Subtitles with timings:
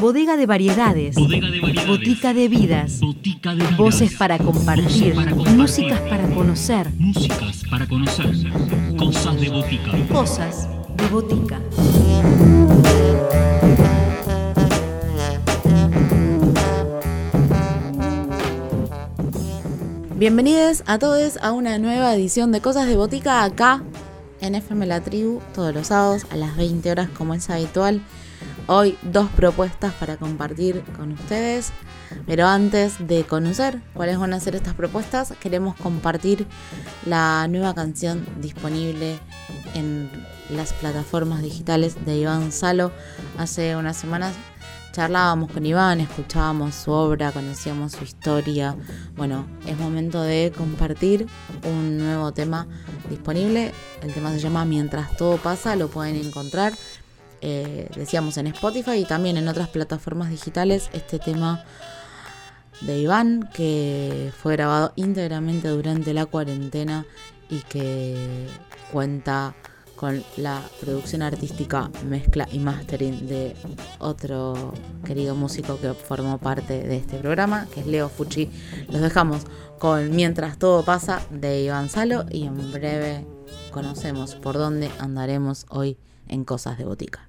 [0.00, 1.16] Bodega de variedades.
[1.16, 1.88] Bodega de variedades.
[1.88, 3.00] Botica de vidas.
[3.00, 3.76] Botica de vidas.
[3.76, 5.14] Voces para compartir.
[5.14, 5.56] Voces para compartir.
[5.56, 6.92] Músicas para conocer.
[6.98, 8.26] Músicas para conocer.
[8.96, 9.90] Cosas de botica.
[10.12, 11.60] Cosas de botica.
[20.16, 23.82] Bienvenidos a todos a una nueva edición de Cosas de Botica acá
[24.46, 28.00] en FM La Tribu, todos los sábados a las 20 horas como es habitual.
[28.68, 31.72] Hoy dos propuestas para compartir con ustedes,
[32.26, 36.46] pero antes de conocer cuáles van a ser estas propuestas, queremos compartir
[37.04, 39.18] la nueva canción disponible
[39.74, 40.10] en
[40.50, 42.92] las plataformas digitales de Iván Salo.
[43.38, 44.34] Hace unas semanas
[44.96, 48.74] charlábamos con Iván, escuchábamos su obra, conocíamos su historia.
[49.14, 51.26] Bueno, es momento de compartir
[51.64, 52.66] un nuevo tema
[53.10, 53.72] disponible.
[54.00, 56.72] El tema se llama Mientras todo pasa, lo pueden encontrar,
[57.42, 60.88] eh, decíamos, en Spotify y también en otras plataformas digitales.
[60.94, 61.62] Este tema
[62.80, 67.04] de Iván que fue grabado íntegramente durante la cuarentena
[67.50, 68.46] y que
[68.90, 69.54] cuenta
[69.96, 73.56] con la producción artística, mezcla y mastering de
[73.98, 74.72] otro
[75.04, 78.50] querido músico que formó parte de este programa, que es Leo Fucci.
[78.88, 79.42] Los dejamos
[79.78, 83.26] con Mientras todo pasa de Iván Salo y en breve
[83.70, 85.96] conocemos por dónde andaremos hoy
[86.28, 87.25] en Cosas de Botica.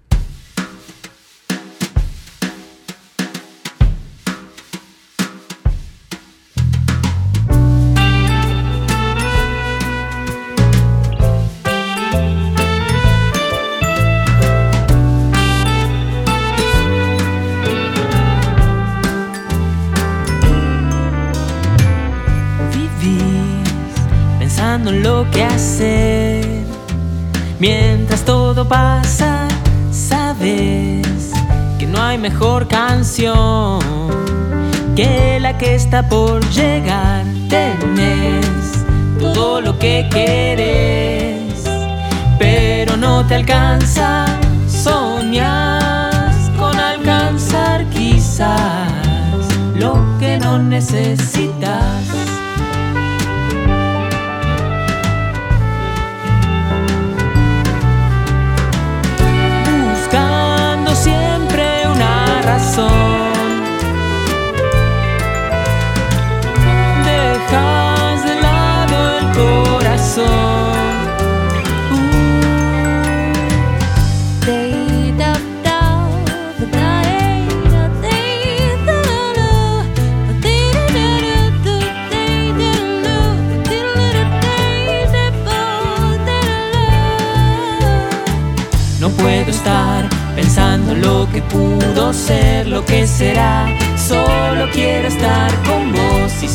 [32.30, 33.80] Mejor canción
[34.98, 37.24] que la que está por llegar.
[37.48, 38.84] Tenés
[39.18, 41.64] todo lo que quieres,
[42.38, 44.26] pero no te alcanza.
[44.68, 48.92] Soñas con alcanzar quizás
[49.76, 51.57] lo que no necesitas.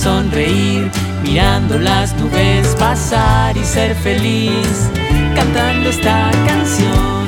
[0.03, 0.91] Sonreír,
[1.23, 4.91] mirando las nubes pasar y ser feliz,
[5.37, 7.22] cantando esta canción.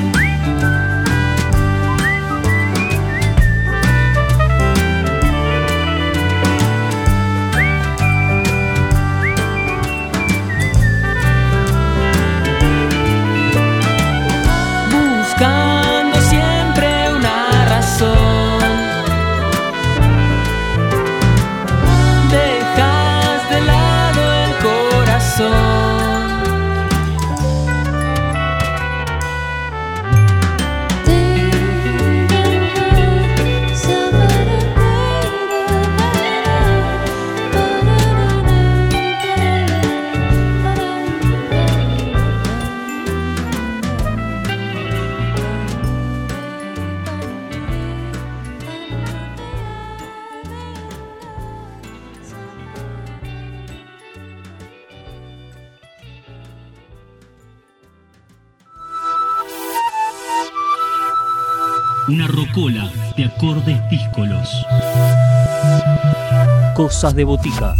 [66.95, 67.75] De botica.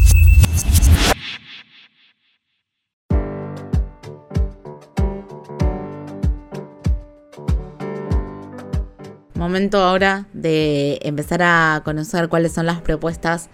[9.34, 13.50] Momento ahora de empezar a conocer cuáles son las propuestas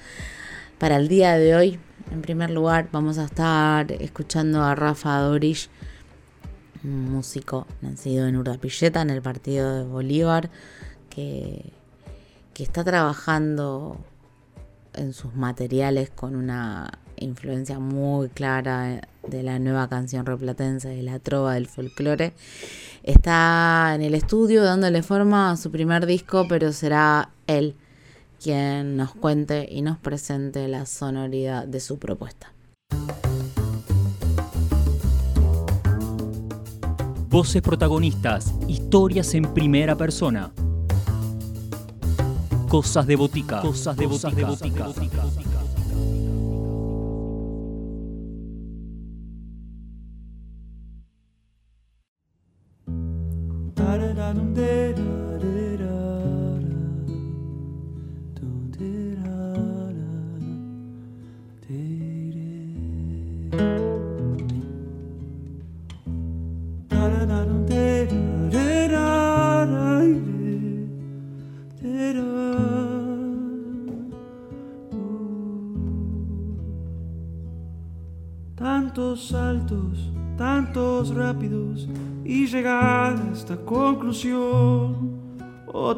[0.78, 1.80] para el día de hoy.
[2.12, 5.70] En primer lugar, vamos a estar escuchando a Rafa Dorish,
[6.84, 10.50] un músico nacido en Urdapilleta, en el partido de Bolívar,
[11.10, 11.72] que
[12.58, 13.98] está trabajando
[14.94, 21.20] en sus materiales con una influencia muy clara de la nueva canción replatense de la
[21.20, 22.34] trova del folclore.
[23.04, 27.76] está en el estudio dándole forma a su primer disco, pero será él
[28.42, 32.54] quien nos cuente y nos presente la sonoridad de su propuesta.
[37.30, 40.52] Voces protagonistas, historias en primera persona.
[42.72, 43.60] Cosas de botica.
[43.60, 44.48] Cosas de botica.
[53.76, 55.31] Tantos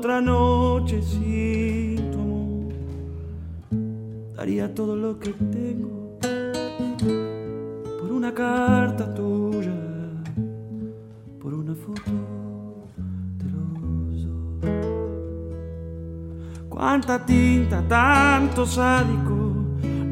[0.04, 2.74] Otra noche sin tu amor.
[4.36, 6.20] Daría todo lo que tengo
[8.02, 9.72] por una carta tuya,
[11.42, 12.12] por una foto
[13.38, 14.68] de los dos.
[16.68, 19.54] Cuánta tinta, tanto sádico.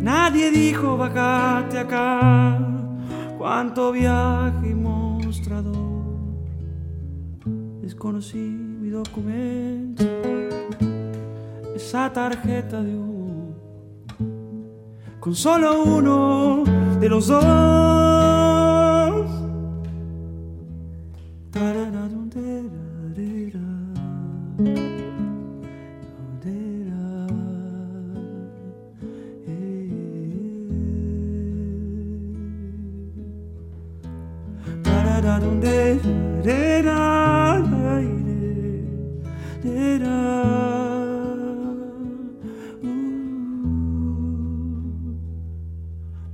[0.02, 2.58] Nadie dijo bajate acá.
[3.38, 6.06] Cuánto viaje y mostrador.
[7.82, 8.61] Desconocí mi
[9.04, 10.04] documento.
[11.76, 13.56] Esa tarjeta de humo.
[15.20, 16.64] Con solo uno
[17.00, 17.82] de los dos.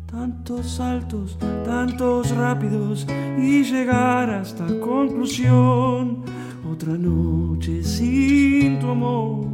[0.09, 3.05] Tantos saltos, tantos rápidos
[3.37, 6.23] y llegar hasta conclusión.
[6.71, 9.45] Otra noche sin tu amor,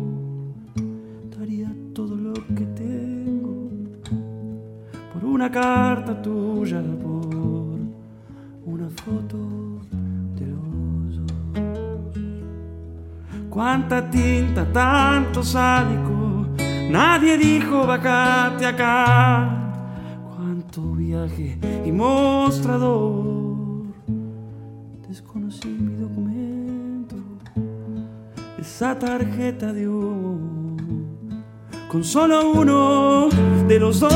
[1.36, 3.70] daría todo lo que tengo.
[5.14, 6.80] Por una carta tuya,
[13.54, 16.48] Cuánta tinta, tanto sádico,
[16.90, 19.48] nadie dijo bajate acá.
[20.28, 23.86] Cuánto viaje y mostrador,
[25.08, 27.16] desconocí mi documento,
[28.58, 30.76] esa tarjeta de humo,
[31.92, 33.30] con solo uno
[33.68, 34.10] de los dos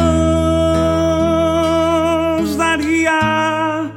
[2.57, 3.91] daría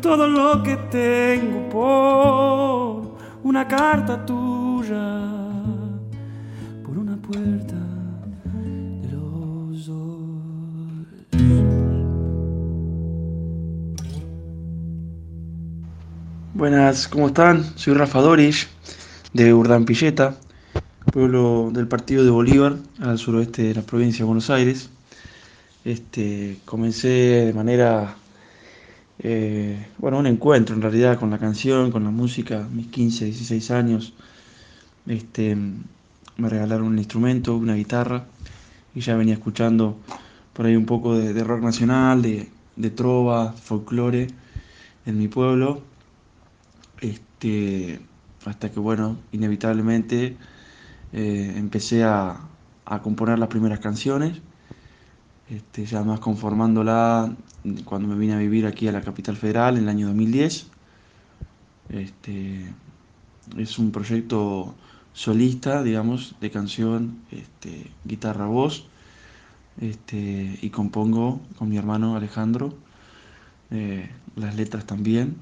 [0.00, 4.55] todo lo que tengo por una carta tuya,
[4.88, 4.96] por
[6.96, 7.74] una puerta
[8.54, 10.28] de los dos.
[16.54, 17.64] Buenas, ¿cómo están?
[17.76, 18.68] Soy Rafa Dorish,
[19.32, 20.36] de Urdampilleta,
[21.12, 24.88] pueblo del partido de Bolívar, al suroeste de la provincia de Buenos Aires.
[25.84, 28.14] Este, comencé de manera,
[29.18, 33.70] eh, bueno, un encuentro en realidad con la canción, con la música, mis 15, 16
[33.72, 34.12] años.
[35.06, 38.26] Este, me regalaron un instrumento, una guitarra,
[38.94, 39.98] y ya venía escuchando
[40.52, 44.28] por ahí un poco de, rock nacional, de, de trova, folclore
[45.04, 45.82] en mi pueblo.
[47.00, 48.00] Este,
[48.44, 50.36] hasta que, bueno, inevitablemente
[51.12, 52.40] eh, empecé a,
[52.86, 54.40] a componer las primeras canciones,
[55.50, 57.34] este, ya más conformándola
[57.84, 60.68] cuando me vine a vivir aquí a la capital federal en el año 2010.
[61.90, 62.72] Este,
[63.56, 64.74] es un proyecto
[65.16, 68.84] solista, digamos, de canción, este, guitarra, voz,
[69.80, 72.74] este, y compongo con mi hermano Alejandro
[73.70, 75.36] eh, las letras también.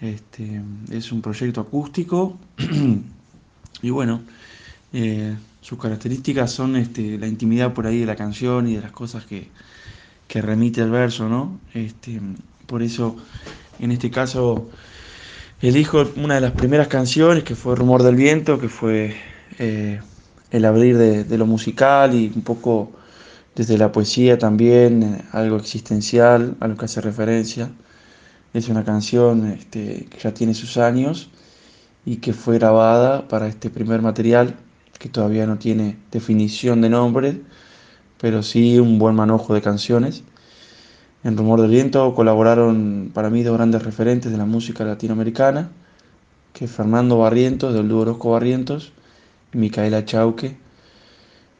[0.00, 2.38] Este, es un proyecto acústico
[3.82, 4.22] y bueno,
[4.92, 8.92] eh, sus características son este, la intimidad por ahí de la canción y de las
[8.92, 9.50] cosas que,
[10.40, 11.60] remite el verso, ¿no?
[11.74, 12.20] Este,
[12.66, 13.16] por eso,
[13.78, 14.68] en este caso,
[15.60, 19.16] elijo una de las primeras canciones que fue Rumor del Viento, que fue
[19.58, 20.00] eh,
[20.50, 22.92] el abrir de, lo musical y un poco
[23.54, 27.70] desde la poesía también, algo existencial, a lo que hace referencia.
[28.52, 31.30] Es una canción este, que ya tiene sus años
[32.04, 34.56] y que fue grabada para este primer material
[34.98, 37.40] que todavía no tiene definición de nombre,
[38.20, 40.24] pero sí un buen manojo de canciones.
[41.24, 45.70] En Rumor del Viento colaboraron para mí dos grandes referentes de la música latinoamericana,
[46.52, 48.92] que Fernando Barrientos, del dúo Orozco Barrientos,
[49.54, 50.54] y Micaela Chauque,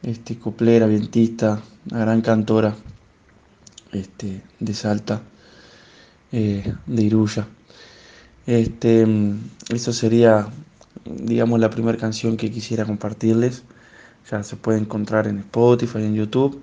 [0.03, 2.75] este, coplera, vientista, una gran cantora
[3.91, 5.23] este, de Salta,
[6.31, 7.47] eh, de Iruya.
[8.45, 9.07] Este,
[9.69, 10.47] eso sería,
[11.05, 13.63] digamos, la primera canción que quisiera compartirles.
[14.29, 16.61] Ya se puede encontrar en Spotify, en YouTube.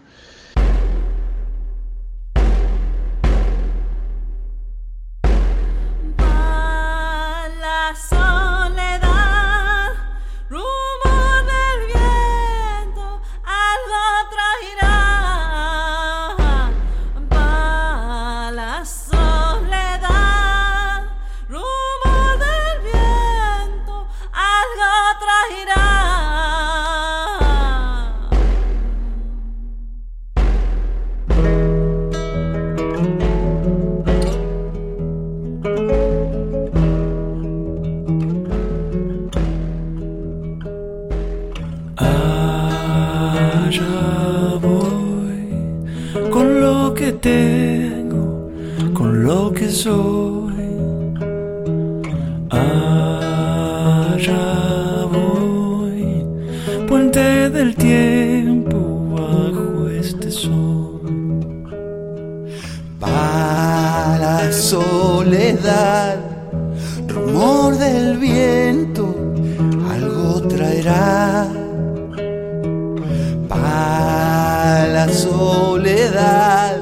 [75.12, 76.78] soledad,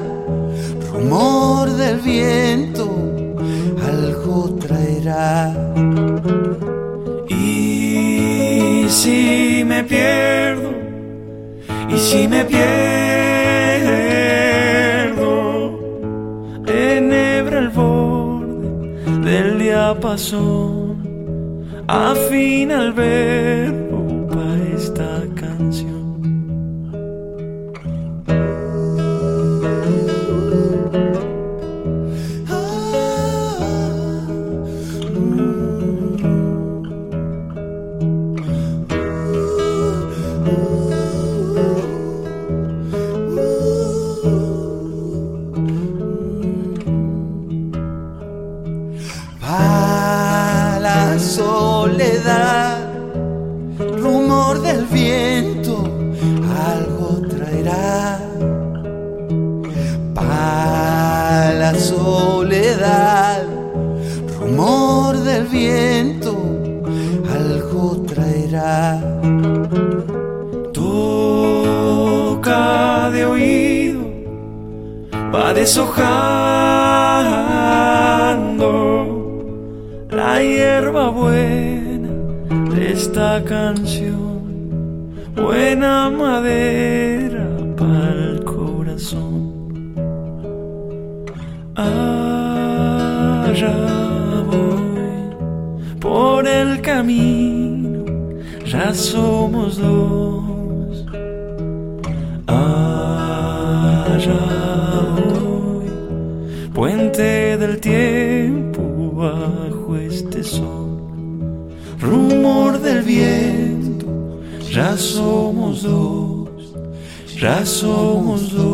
[0.91, 2.89] rumor del viento,
[3.85, 5.53] algo traerá.
[7.29, 10.71] Y si me pierdo,
[11.89, 12.61] y si me pierdo,
[16.67, 20.97] enhebra el borde del diapasón,
[21.87, 23.90] afina al ver
[89.01, 89.61] corazón.
[93.45, 93.73] Allá
[94.49, 98.05] voy por el camino,
[98.65, 101.05] ya somos dos.
[102.47, 102.75] Allá
[105.15, 105.89] voy,
[106.73, 116.31] puente del tiempo bajo este sol, rumor del viento, ya somos dos
[117.41, 118.70] ya somos dos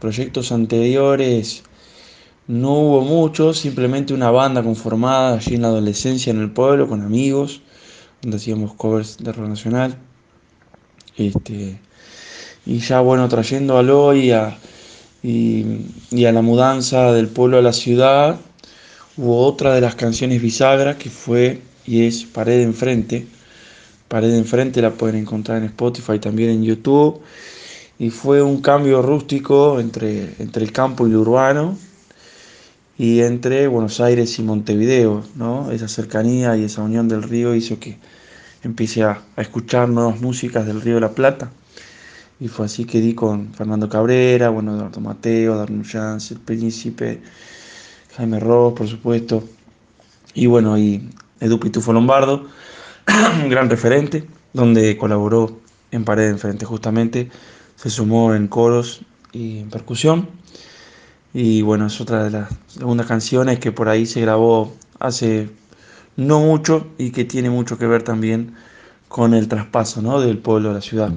[0.00, 1.62] proyectos anteriores
[2.48, 7.02] no hubo mucho, simplemente una banda conformada allí en la adolescencia en el pueblo con
[7.02, 7.60] amigos,
[8.20, 9.96] donde hacíamos covers de rock nacional.
[11.16, 11.78] Este,
[12.64, 14.32] y ya bueno, trayendo al hoy
[15.22, 18.40] y, a la mudanza del pueblo a la ciudad,
[19.16, 23.35] hubo otra de las canciones bisagra que fue y es Pared Enfrente.
[24.08, 27.20] Pared Enfrente la pueden encontrar en Spotify, también en YouTube
[27.98, 31.78] y fue un cambio rústico entre, entre el campo y lo urbano
[32.98, 35.70] y entre Buenos Aires y Montevideo, ¿no?
[35.70, 37.98] Esa cercanía y esa unión del río hizo que
[38.62, 41.50] empiece a, escuchar nuevas músicas del Río de la Plata.
[42.40, 47.22] Y fue así que di con Fernando Cabrera, bueno, Eduardo Mateo, Darno Jans, El Príncipe,
[48.16, 49.44] Jaime Ross, por supuesto.
[50.34, 51.08] Y bueno, y
[51.40, 52.46] Edu Pitufo Lombardo,
[53.06, 55.60] un gran referente, donde colaboró
[55.90, 57.30] en Pared en Frente justamente,
[57.76, 60.28] se sumó en coros y en percusión.
[61.32, 65.50] Y bueno, es otra de las segundas canciones que por ahí se grabó hace
[66.16, 68.54] no mucho y que tiene mucho que ver también
[69.08, 70.20] con el traspaso ¿no?
[70.20, 71.12] del pueblo a la ciudad.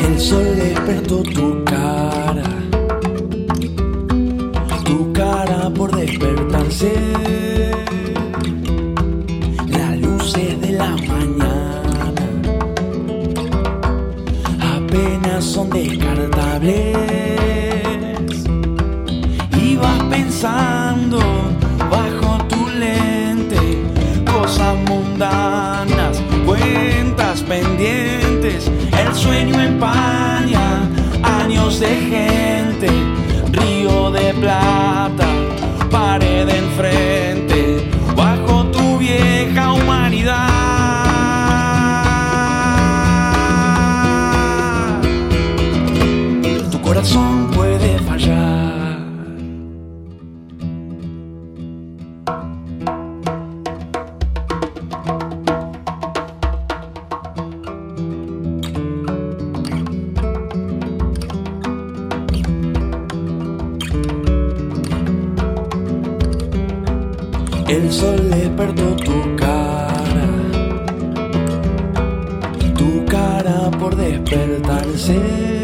[0.00, 1.61] El sol despertó tu
[16.62, 18.44] descartables.
[19.60, 21.18] Y vas pensando
[21.90, 23.82] bajo tu lente
[24.24, 30.88] cosas mundanas, cuentas pendientes, el sueño empaña
[31.22, 32.88] años de gente,
[67.68, 70.28] El sol despertó tu cara,
[72.76, 75.62] tu cara por despertarse.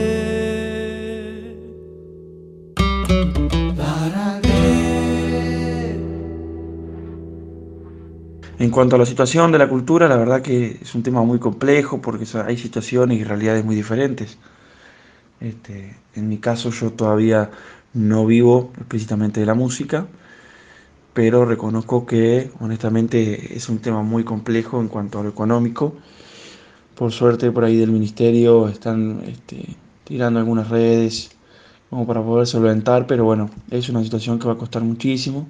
[8.59, 11.39] En cuanto a la situación de la cultura, la verdad que es un tema muy
[11.39, 14.37] complejo porque hay situaciones y realidades muy diferentes.
[15.41, 17.51] Este, en mi caso yo todavía
[17.95, 20.07] no vivo explícitamente de la música,
[21.19, 25.97] pero reconozco que honestamente es un tema muy complejo en cuanto a lo económico.
[26.95, 31.31] Por suerte por ahí del ministerio están este, tirando algunas redes
[31.91, 35.47] como para poder solventar, pero bueno, es una situación que va a costar muchísimo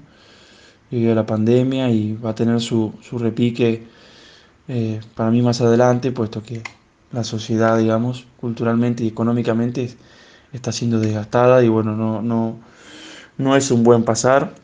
[0.91, 3.85] debido a la pandemia y va a tener su, su repique
[4.69, 6.63] eh, para mí más adelante, puesto que
[7.13, 9.97] la sociedad, digamos, culturalmente y económicamente es-
[10.53, 12.57] está siendo desgastada y bueno, no, no,
[13.39, 14.55] no es un buen pasar.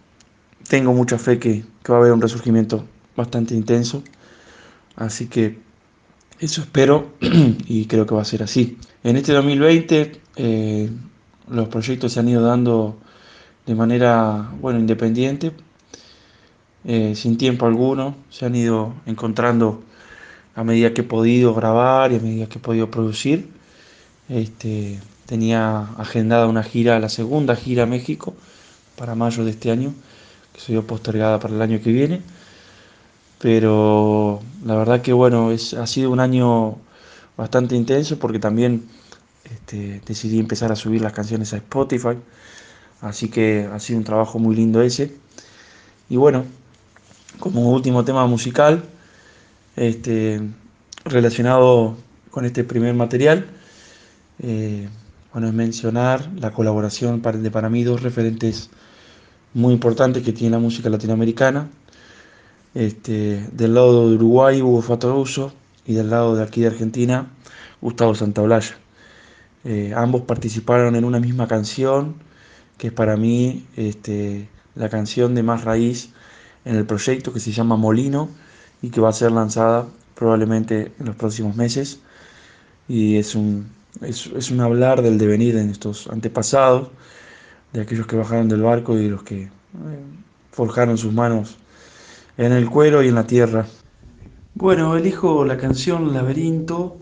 [0.68, 2.84] Tengo mucha fe que, va a haber un resurgimiento
[3.16, 4.02] bastante intenso,
[4.96, 5.58] así que
[6.40, 8.78] eso espero y creo que va a ser así.
[9.02, 10.90] En este 2020 eh,
[11.48, 12.96] los proyectos se han ido dando
[13.66, 15.52] de manera, bueno, independiente,
[16.84, 19.82] eh, sin tiempo alguno, se han ido encontrando
[20.54, 23.48] a medida que he podido grabar y a medida que he podido producir.
[24.28, 28.34] Este, tenía agendada una gira, la segunda gira a México
[28.96, 29.94] para mayo de este año,
[30.54, 32.22] que se dio postergada para el año que viene.
[33.38, 36.78] Pero la verdad que bueno, es, ha sido un año
[37.36, 38.88] bastante intenso porque también
[39.44, 42.16] este, decidí empezar a subir las canciones a Spotify.
[43.00, 45.12] Así que ha sido un trabajo muy lindo ese.
[46.08, 46.44] Y bueno,
[47.38, 48.84] como último tema musical,
[49.76, 50.40] este,
[51.04, 51.96] relacionado
[52.30, 53.46] con este primer material,
[54.40, 54.88] eh,
[55.32, 58.70] bueno, es mencionar la colaboración de para mí dos referentes
[59.54, 61.68] muy importantes que tiene la música latinoamericana.
[62.74, 65.52] Este, del lado de Uruguay, Hugo Fatoruso,
[65.86, 67.30] y del lado de aquí de Argentina,
[67.80, 68.76] Gustavo Santaolalla.
[69.64, 72.16] Eh, ambos participaron en una misma canción,
[72.78, 76.10] que es para mí este, la canción de más raíz
[76.64, 78.28] en el proyecto, que se llama Molino,
[78.82, 82.00] y que va a ser lanzada probablemente en los próximos meses.
[82.88, 83.66] Y es un,
[84.02, 86.88] es, es un hablar del devenir de nuestros antepasados,
[87.74, 89.48] de aquellos que bajaron del barco y los que eh,
[90.52, 91.58] forjaron sus manos
[92.38, 93.66] en el cuero y en la tierra.
[94.54, 96.96] Bueno, elijo la canción Laberinto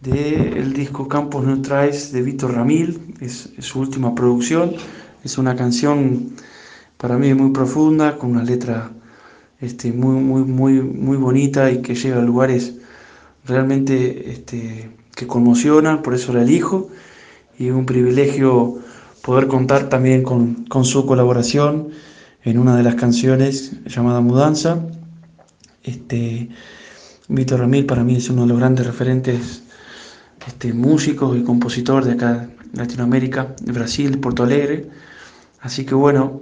[0.00, 4.74] del disco Campos Neutrais de Víctor Ramil, es, su última producción.
[5.24, 6.30] Es una canción
[6.96, 8.92] para mí muy profunda, con una letra
[9.60, 12.76] este, muy, muy, muy, muy bonita y que llega a lugares
[13.44, 16.90] realmente este, que conmocionan, por eso la elijo.
[17.58, 18.82] Y un privilegio
[19.26, 21.88] poder contar también con, con su colaboración
[22.44, 24.78] en una de las canciones llamada Mudanza.
[25.82, 26.48] Este,
[27.26, 29.64] Víctor Ramil para mí es uno de los grandes referentes
[30.46, 34.86] este, músicos y compositor de acá Latinoamérica, Brasil, Porto Alegre.
[35.60, 36.40] Así que bueno,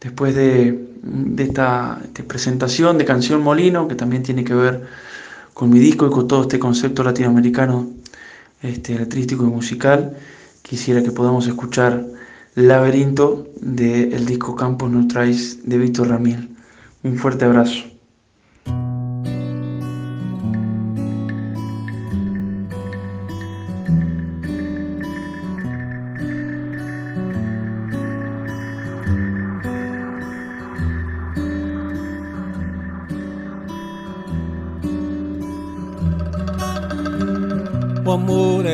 [0.00, 4.84] después de, de esta de presentación de Canción Molino, que también tiene que ver
[5.54, 7.88] con mi disco y con todo este concepto latinoamericano
[8.62, 10.16] este, letrístico y musical,
[10.66, 12.04] quisiera que podamos escuchar
[12.56, 16.56] Laberinto del disco Campos Neutrais de Víctor Ramil.
[17.04, 17.84] Un fuerte abrazo.
[38.16, 38.66] Amor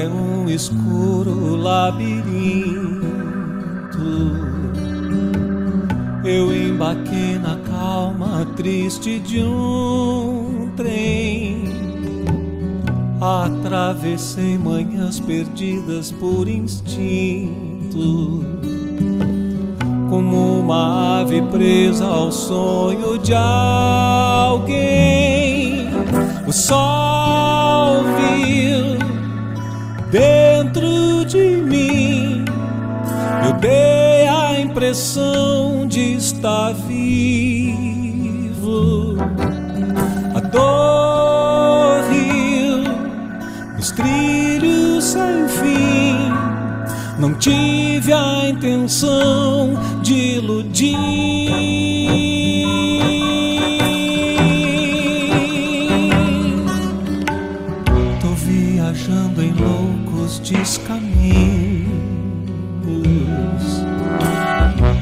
[0.42, 3.02] num escuro labirinto.
[6.24, 11.62] Eu embarquei na calma triste de um trem.
[13.20, 18.44] Atravessei manhãs perdidas por instinto.
[20.10, 24.72] Como uma ave presa ao sonho de alguém.
[26.46, 29.01] O sol viu
[30.12, 32.44] dentro de mim.
[33.46, 37.76] Eu dei a impressão de estar vivo.
[40.34, 42.84] A dor riu
[43.74, 46.30] nos trilhos sem fim.
[47.18, 49.72] Não tive a intenção
[50.02, 52.51] de iludir.
[60.42, 61.86] Loucos descaminhos,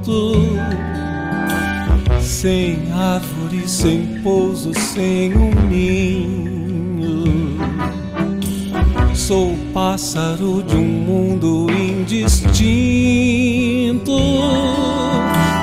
[2.21, 6.39] sem árvore, sem pouso, sem um ninho.
[9.13, 12.39] Sou pássaro de um mundo indistinto.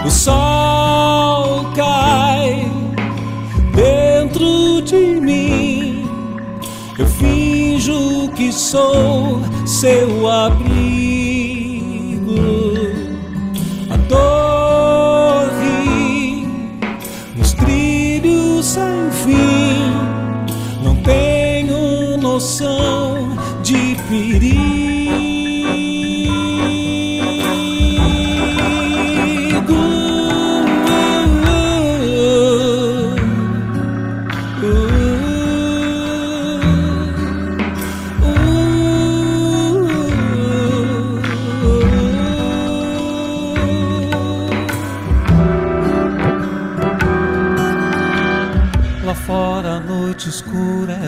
[0.04, 1.35] O sol
[6.98, 11.15] Eu finjo que sou seu abrigo.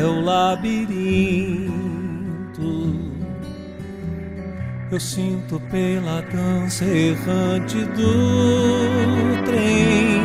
[0.08, 1.68] O labirinto.
[4.90, 10.22] Eu sinto pela dança errante do trem.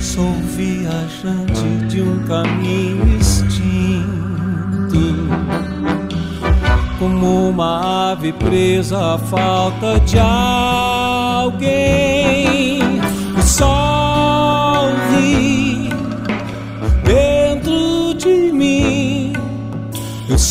[0.00, 3.62] Sou viajante de um caminho extinto.
[6.98, 11.60] Como uma ave presa à falta de alguém.
[13.36, 13.91] O sol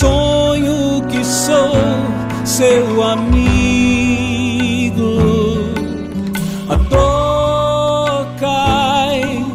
[0.02, 1.76] sonho que sou
[2.44, 3.52] seu amigo.
[6.70, 9.46] A dor cai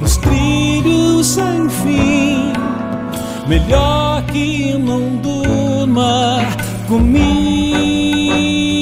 [0.00, 2.52] nos trilhos sem fim.
[3.46, 6.40] Melhor que não durma
[6.88, 8.75] comigo.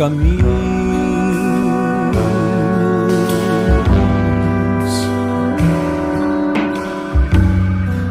[0.00, 0.40] Descaminhos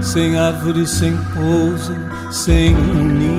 [0.02, 1.94] Sem árvore, sem pouso,
[2.32, 3.39] sem um ninho